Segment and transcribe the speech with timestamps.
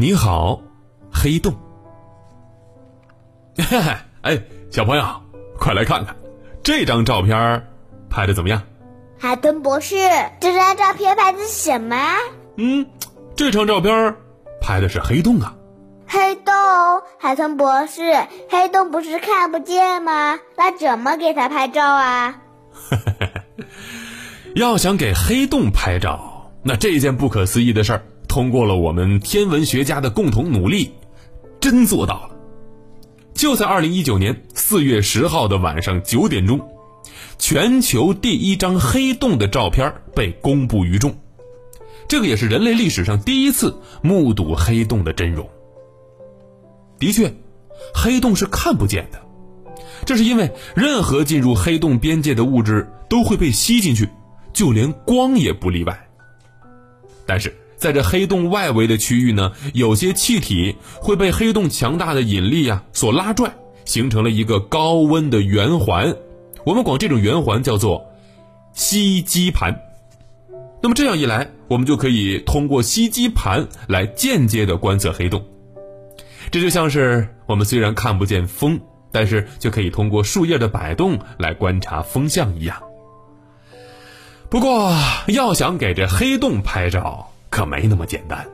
[0.00, 0.62] 你好，
[1.12, 1.52] 黑洞。
[3.56, 4.40] 嘿嘿，哎，
[4.70, 5.04] 小朋友，
[5.58, 6.14] 快来看看
[6.62, 7.66] 这张照片
[8.08, 8.62] 拍的怎么样？
[9.18, 9.96] 海豚博士，
[10.38, 11.96] 这张照片拍的是什么？
[12.58, 12.86] 嗯，
[13.34, 14.14] 这张照片
[14.60, 15.56] 拍的是黑洞啊。
[16.06, 16.54] 黑洞，
[17.18, 18.00] 海豚博士，
[18.48, 20.38] 黑洞不是看不见吗？
[20.56, 22.40] 那怎么给它拍照啊？
[24.54, 30.92] 要想给黑洞拍照，那这件不可思议的事儿，通过了我们天文学家的共同努力，
[31.58, 32.36] 真做到了。
[33.34, 36.60] 就在二零一九年四月十号的晚上九点钟，
[37.38, 41.16] 全球第一张黑洞的照片被公布于众。
[42.08, 45.48] 这个也是人类历史上第一次目睹黑洞的真容。
[46.98, 47.32] 的确，
[47.94, 49.20] 黑洞是看不见的，
[50.04, 54.08] 这是因为任何进入黑洞边界的物质都会被吸进去。
[54.52, 56.08] 就连光也不例外。
[57.24, 63.50] 但是在这黑洞外围的区域呢，有些气体会被黑洞强大的引力啊所拉拽，
[63.84, 66.14] 形成了一个高温的圆环。
[66.64, 68.04] 我们管这种圆环叫做
[68.74, 69.74] 吸积盘。
[70.82, 75.42] 那么这样一来，我们就可以通过吸积盘来间接的观测黑洞。
[76.50, 78.80] 这就像是我们虽然看不见风，
[79.12, 82.76] 但是却可以通过树叶的摆动来观察风向一样。
[84.50, 84.96] 不过，
[85.28, 88.46] 要想给这黑洞拍照，可没那么简单。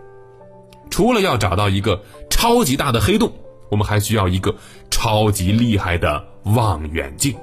[0.88, 3.30] 除了要找到一个超级大的黑洞，
[3.70, 4.54] 我们还需要一个
[4.90, 7.36] 超级厉害的望远镜。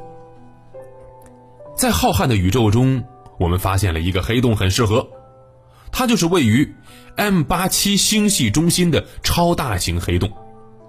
[1.78, 3.04] 在浩瀚的宇宙中，
[3.38, 5.08] 我们发现了一个黑洞很适合，
[5.92, 6.74] 它就是位于
[7.16, 10.32] M 八七星系中心的超大型黑洞，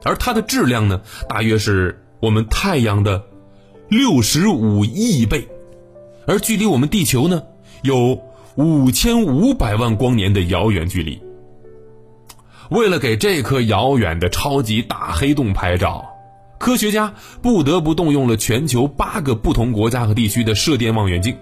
[0.04, 3.22] 而它的质量呢，大约是我们太阳的
[3.88, 5.46] 六十五亿倍，
[6.26, 7.42] 而距离我们地球呢？
[7.82, 8.18] 有
[8.56, 11.20] 五千五百万光年的遥远距离。
[12.70, 16.04] 为了给这颗遥远的超级大黑洞拍照，
[16.58, 21.36] 科学家不得不动用了全球八个不同国家和地区的射电望远镜，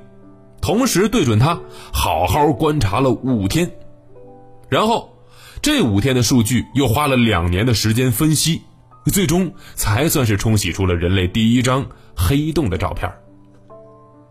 [0.60, 1.60] 同时对准它，
[1.92, 3.70] 好好观察了五天。
[4.68, 5.12] 然后，
[5.62, 8.62] 这五天的数据又花了两年的时间分析，
[9.06, 11.86] 最终才算是冲洗出了人类第一张
[12.16, 13.12] 黑洞的照片。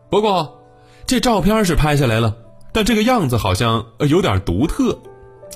[0.10, 0.60] 不过，
[1.06, 2.36] 这照片是拍下来了，
[2.72, 4.98] 但这个样子好像有点独特。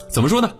[0.10, 0.52] 怎么说呢？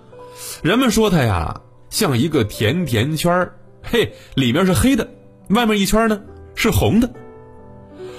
[0.62, 5.08] 人们说它呀像一个甜甜圈儿，嘿，里面是黑的，
[5.50, 6.22] 外面一圈呢
[6.56, 7.10] 是红的。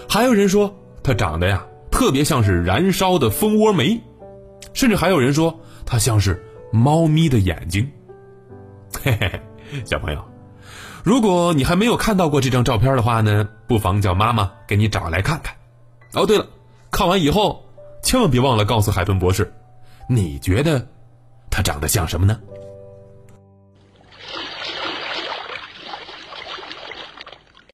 [0.09, 4.01] 还有人说它长得呀特别像是燃烧的蜂窝煤，
[4.73, 7.91] 甚至还有人说它像是猫咪的眼睛。
[9.03, 9.41] 嘿嘿，
[9.85, 10.25] 小朋友，
[11.03, 15.55] 如果你还没有看到过这张照片的话呢，不妨叫妈妈给你找来看看。
[16.13, 16.47] 哦，对了。
[16.93, 17.64] 看完以后，
[18.05, 19.51] 千万别忘了告诉海豚博士，
[20.09, 20.87] 你觉得
[21.51, 22.39] 他长得像什么呢？